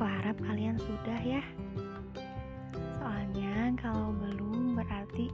[0.00, 1.44] Aku harap kalian sudah ya.
[2.96, 5.28] Soalnya kalau belum berarti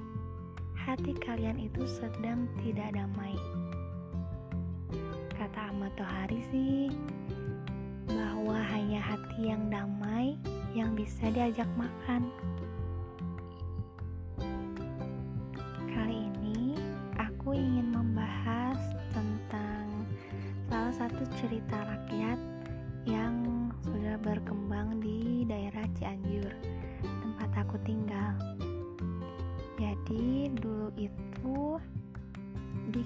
[0.75, 3.39] hati kalian itu sedang tidak damai.
[5.39, 6.91] Kata Ahmad Tohari sih,
[8.11, 10.35] bahwa hanya hati yang damai
[10.75, 12.27] yang bisa diajak makan.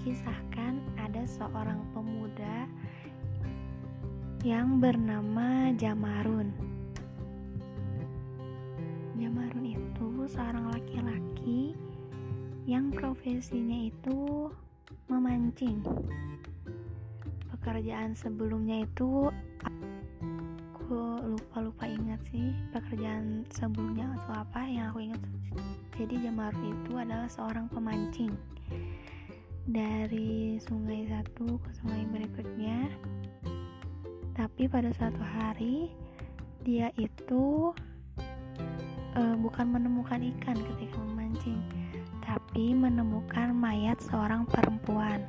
[0.00, 2.64] Dikisahkan ada seorang pemuda
[4.40, 6.56] yang bernama Jamarun.
[9.20, 11.76] Jamarun itu seorang laki-laki
[12.64, 14.48] yang profesinya itu
[15.12, 15.84] memancing.
[17.52, 19.28] Pekerjaan sebelumnya itu
[20.72, 20.96] aku
[21.28, 25.20] lupa-lupa ingat sih pekerjaan sebelumnya atau apa yang aku ingat.
[26.00, 28.32] Jadi Jamarun itu adalah seorang pemancing
[29.70, 32.90] dari sungai satu ke sungai berikutnya.
[34.34, 35.94] Tapi pada suatu hari
[36.66, 37.70] dia itu
[39.14, 41.62] uh, bukan menemukan ikan ketika memancing
[42.26, 45.22] tapi menemukan mayat seorang perempuan.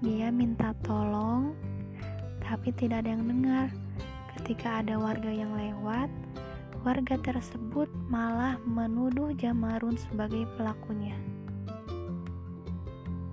[0.00, 1.52] Dia minta tolong
[2.40, 3.68] tapi tidak ada yang dengar.
[4.38, 6.08] Ketika ada warga yang lewat
[6.88, 11.27] warga tersebut malah menuduh Jamarun sebagai pelakunya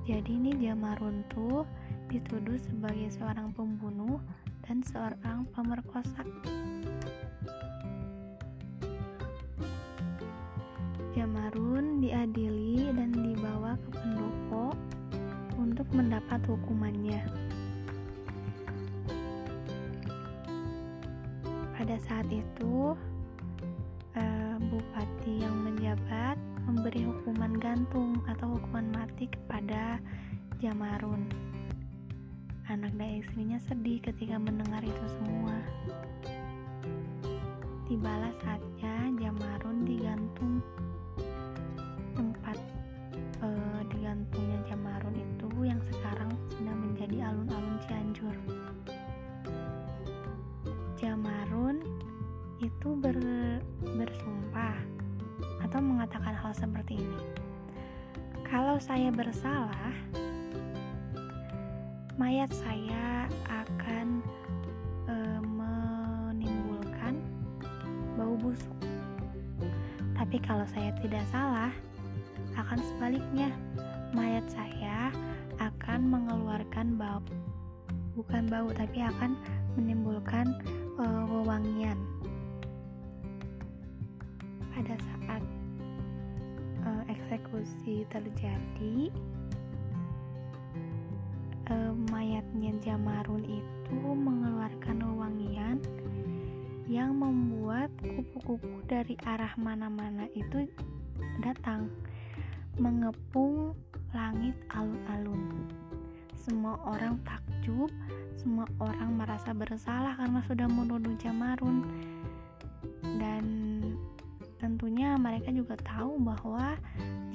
[0.06, 1.66] jadi ini Jamarun tuh
[2.14, 4.22] dituduh sebagai seorang pembunuh
[4.70, 6.22] dan seorang pemerkosa.
[11.18, 14.78] Jamarun diadili dan dibawa ke pendopo
[15.58, 17.26] untuk mendapat hukumannya.
[21.74, 22.94] Pada saat itu,
[24.14, 26.38] uh, bupati yang menjabat
[26.70, 30.00] memberi hukuman gantung atau hukuman mati kepada
[30.64, 31.28] Jamarun.
[32.72, 35.60] Anak dan istrinya sedih ketika mendengar itu semua.
[37.84, 40.64] Tibalah saatnya Jamarun digantung.
[58.76, 59.96] Kalau saya bersalah,
[62.20, 64.20] mayat saya akan
[65.08, 65.16] e,
[65.48, 67.16] menimbulkan
[68.20, 68.76] bau busuk.
[70.20, 71.72] Tapi kalau saya tidak salah,
[72.60, 73.48] akan sebaliknya,
[74.12, 75.08] mayat saya
[75.56, 77.24] akan mengeluarkan bau,
[78.12, 79.40] bukan bau, tapi akan
[79.80, 80.52] menimbulkan
[81.00, 81.96] e, wewangian.
[87.66, 89.10] Eksekusi terjadi,
[91.74, 95.82] uh, mayatnya Jamarun itu mengeluarkan wewangian
[96.86, 100.70] yang membuat kupu-kupu dari arah mana-mana itu
[101.42, 101.90] datang
[102.78, 103.74] mengepung
[104.14, 105.66] langit alun-alun.
[106.38, 107.90] Semua orang takjub,
[108.38, 111.82] semua orang merasa bersalah karena sudah menuduh Jamarun.
[113.02, 113.46] Dan
[114.62, 116.78] tentunya mereka juga tahu bahwa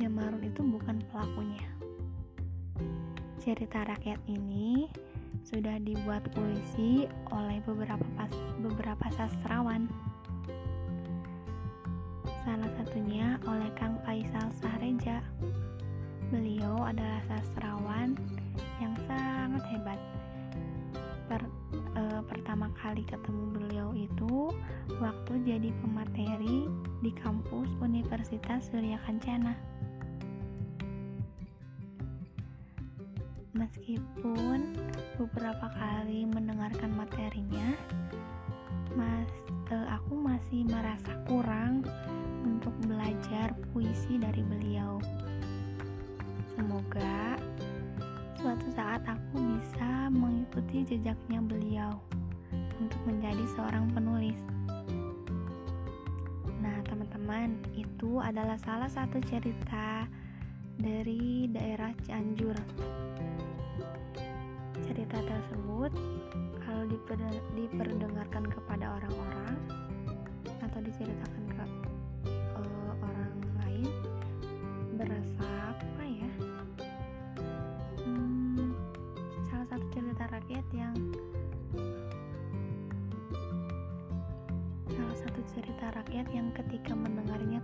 [0.00, 1.68] Jamarun itu bukan pelakunya.
[3.36, 4.88] Cerita rakyat ini
[5.44, 8.32] sudah dibuat puisi oleh beberapa pas,
[8.64, 9.92] beberapa sastrawan.
[12.48, 15.20] Salah satunya oleh Kang Faisal Sahreja.
[16.32, 18.16] Beliau adalah sastrawan
[18.80, 20.00] yang sangat hebat.
[21.28, 21.44] Per,
[21.76, 24.48] e, pertama kali ketemu beliau itu
[24.96, 26.66] waktu jadi pemateri
[27.04, 29.69] di kampus Universitas Surya Kencana.
[33.70, 34.74] Meskipun
[35.14, 37.70] beberapa kali mendengarkan materinya
[38.98, 39.30] mas
[39.70, 41.86] uh, aku masih merasa kurang
[42.42, 44.98] untuk belajar puisi dari beliau.
[46.58, 47.38] Semoga
[48.42, 51.94] suatu saat aku bisa mengikuti jejaknya beliau
[52.82, 54.42] untuk menjadi seorang penulis.
[56.58, 60.10] Nah teman-teman itu adalah salah satu cerita
[60.74, 62.58] dari daerah Cianjur
[64.90, 65.94] cerita tersebut
[66.66, 66.82] kalau
[67.54, 69.54] diperdengarkan kepada orang-orang
[70.66, 71.64] atau diceritakan ke
[72.58, 73.86] uh, orang lain
[74.98, 76.30] berasa apa ya?
[78.02, 78.74] Hmm,
[79.46, 80.98] salah satu cerita rakyat yang
[85.20, 87.59] satu cerita rakyat yang ketika mendengarnya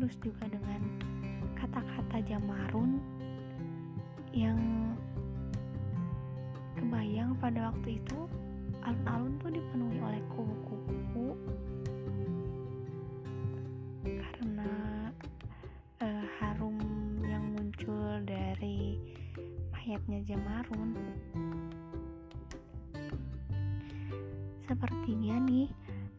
[0.00, 0.80] terus juga dengan
[1.60, 3.04] kata-kata Jamarun
[4.32, 4.56] yang
[6.80, 8.24] kebayang pada waktu itu
[8.80, 11.36] alun-alun tuh dipenuhi oleh kupu-kupu
[14.08, 14.72] karena
[16.00, 16.80] uh, harum
[17.20, 18.96] yang muncul dari
[19.68, 20.96] mayatnya Jamarun.
[24.64, 25.68] Sepertinya nih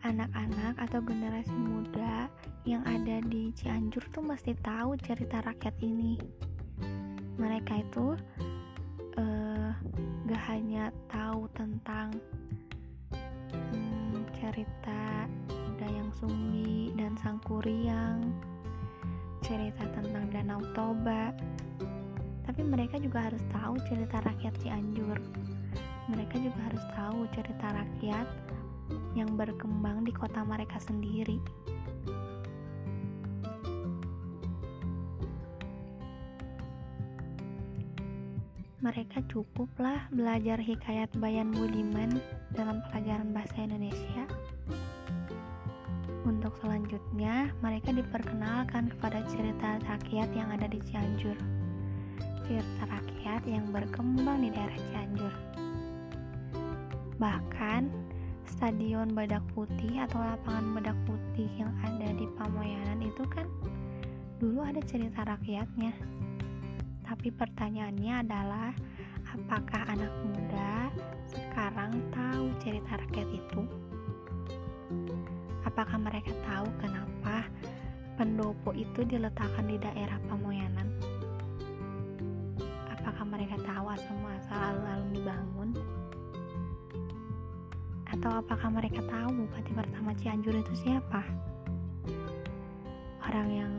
[0.02, 2.26] anak-anak atau generasi muda
[2.66, 6.18] yang ada di Cianjur tuh mesti tahu cerita rakyat ini.
[7.38, 8.18] Mereka itu
[9.18, 9.70] uh,
[10.26, 12.14] gak hanya tahu tentang
[13.54, 15.30] hmm, cerita
[15.78, 18.22] Dayang Sumbi dan Sangkuriang,
[19.42, 21.34] cerita tentang Danau Toba,
[22.46, 25.18] tapi mereka juga harus tahu cerita rakyat Cianjur.
[26.10, 28.51] Mereka juga harus tahu cerita rakyat
[29.14, 31.40] yang berkembang di kota mereka sendiri.
[38.82, 42.18] mereka cukuplah belajar hikayat Bayan Budiman
[42.58, 44.26] dalam pelajaran bahasa Indonesia.
[46.26, 51.38] Untuk selanjutnya, mereka diperkenalkan kepada cerita rakyat yang ada di Cianjur.
[52.50, 55.34] Cerita rakyat yang berkembang di daerah Cianjur.
[57.22, 57.82] Bahkan,
[58.62, 63.50] Stadion Badak Putih atau lapangan Badak Putih yang ada di Pamoyanan itu kan
[64.38, 65.90] dulu ada cerita rakyatnya
[67.02, 68.70] tapi pertanyaannya adalah,
[69.34, 70.94] apakah anak muda
[71.26, 73.62] sekarang tahu cerita rakyat itu?
[75.66, 77.50] Apakah mereka tahu kenapa
[78.14, 80.86] pendopo itu diletakkan di daerah Pamoyanan?
[82.94, 86.01] Apakah mereka tahu asal muasal alun-alun dibangun?
[88.22, 91.26] Atau apakah mereka tahu bupati pertama Cianjur itu siapa?
[93.26, 93.74] Orang yang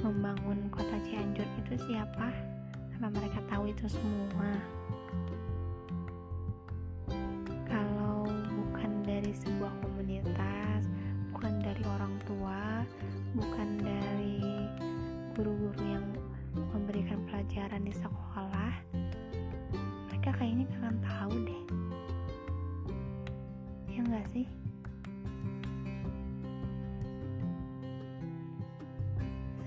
[0.00, 2.56] membangun kota Cianjur itu siapa?
[2.96, 4.56] apa mereka tahu itu semua
[7.68, 8.24] kalau
[8.56, 10.88] bukan dari sebuah komunitas
[11.28, 12.88] bukan dari orang tua
[13.36, 14.40] bukan dari
[15.36, 16.08] guru-guru yang
[16.72, 18.72] memberikan pelajaran di sekolah
[20.08, 21.25] mereka kayaknya akan tahu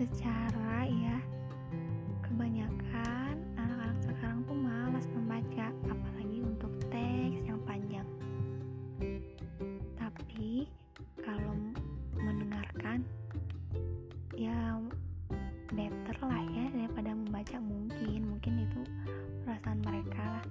[0.09, 1.17] secara ya.
[2.25, 8.07] Kebanyakan anak-anak sekarang tuh malas membaca apalagi untuk teks yang panjang.
[9.97, 10.65] Tapi
[11.21, 11.53] kalau
[12.17, 13.05] mendengarkan
[14.33, 14.77] ya
[15.73, 17.57] better lah ya daripada membaca.
[17.61, 18.81] Mungkin mungkin itu
[19.45, 20.45] perasaan mereka lah.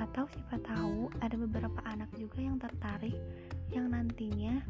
[0.00, 3.18] Atau siapa tahu ada beberapa anak juga yang tertarik
[3.74, 4.62] yang nantinya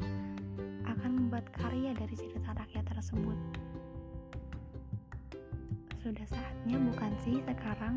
[0.86, 3.38] akan membuat karya dari cerita rakyat tersebut.
[6.04, 7.96] Sudah saatnya bukan sih sekarang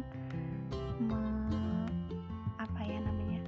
[1.04, 1.22] me,
[2.56, 3.42] apa ya namanya?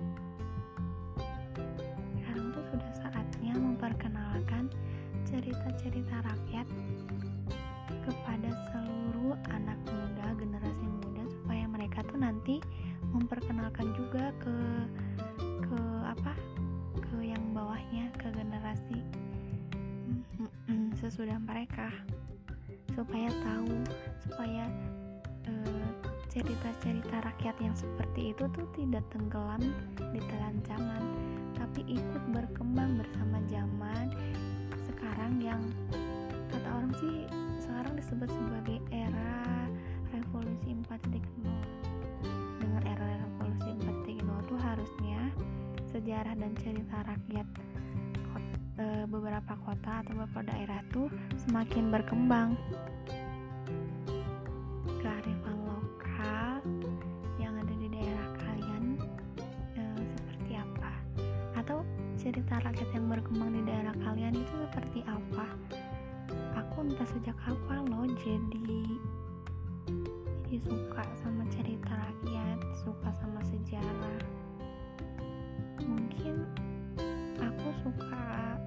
[2.17, 4.67] Sekarang tuh sudah saatnya memperkenalkan
[5.23, 6.67] cerita-cerita rakyat
[8.03, 12.59] kepada seluruh anak muda generasi muda supaya mereka tuh nanti
[13.15, 14.55] memperkenalkan juga ke
[17.89, 19.01] bawahnya ke generasi
[21.01, 21.89] sesudah mereka.
[22.93, 23.81] Supaya tahu
[24.21, 24.69] supaya
[25.49, 25.89] eh,
[26.29, 31.01] cerita-cerita uh, rakyat yang seperti itu tuh tidak tenggelam di telan zaman
[31.57, 34.13] tapi ikut berkembang bersama zaman.
[34.85, 35.65] Sekarang yang
[36.53, 37.25] kata orang sih
[37.57, 39.65] sekarang disebut sebagai era
[40.13, 41.25] revolusi 4.0
[42.61, 45.21] dengan era revolusi 4.0 itu harusnya
[45.89, 47.49] sejarah dan cerita rakyat
[49.09, 51.09] beberapa kota atau beberapa daerah tuh
[51.49, 52.53] semakin berkembang.
[55.01, 56.61] Kearifan lokal
[57.41, 59.01] yang ada di daerah kalian
[59.73, 60.91] e, seperti apa?
[61.57, 61.81] Atau
[62.21, 65.47] cerita rakyat yang berkembang di daerah kalian itu seperti apa?
[66.61, 68.85] Aku entah sejak kapan loh jadi
[70.49, 74.21] jadi suka sama cerita rakyat suka sama sejarah.
[75.85, 76.41] Mungkin
[77.37, 78.57] aku suka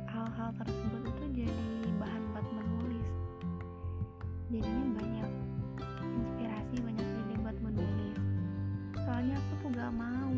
[0.42, 3.10] hal tersebut itu jadi bahan buat menulis.
[4.50, 5.30] Jadinya banyak
[6.18, 8.18] inspirasi banyak ide buat menulis.
[9.06, 10.34] Soalnya aku tuh gak mau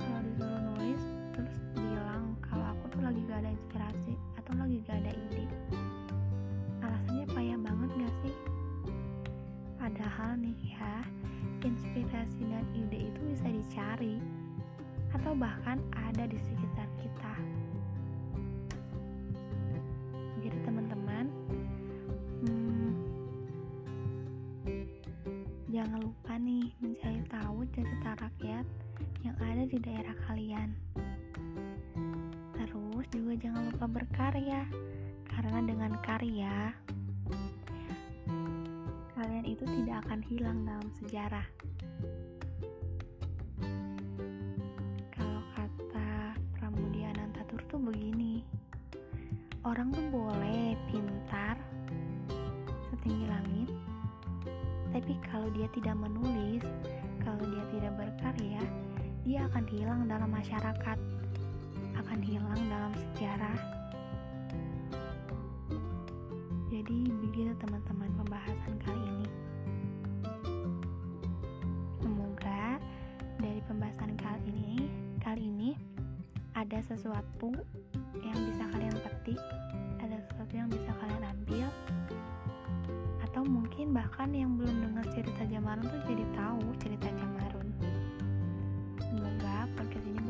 [0.00, 1.02] kalau disuruh nulis
[1.36, 5.44] terus bilang kalau aku tuh lagi gak ada inspirasi atau lagi gak ada ide.
[6.80, 8.36] Alasannya payah banget gak sih?
[9.76, 11.04] Padahal nih ya
[11.60, 14.16] inspirasi dan ide itu bisa dicari
[15.12, 17.36] atau bahkan ada di sekitar kita.
[26.38, 28.66] Nih mencari tahu cerita rakyat
[29.26, 30.70] yang ada di daerah kalian
[32.54, 34.62] terus juga jangan lupa berkarya
[35.26, 36.72] karena dengan karya
[39.18, 41.46] kalian itu tidak akan hilang dalam sejarah.
[45.10, 48.46] Kalau kata Pramudia Anantatur tuh begini,
[49.68, 50.47] orang tuh boleh
[55.28, 56.64] kalau dia tidak menulis,
[57.20, 58.62] kalau dia tidak berkarya,
[59.28, 60.98] dia akan hilang dalam masyarakat,
[62.00, 63.58] akan hilang dalam sejarah.
[66.72, 69.28] Jadi begitu teman-teman pembahasan kali ini.
[72.00, 72.80] Semoga
[73.36, 74.88] dari pembahasan kali ini
[75.20, 75.70] kali ini
[76.56, 77.52] ada sesuatu
[78.24, 78.57] yang bisa
[83.88, 87.68] mungkin bahkan yang belum dengar cerita Jamarun tuh jadi tahu cerita Jamarun.
[89.00, 90.20] Semoga podcast ini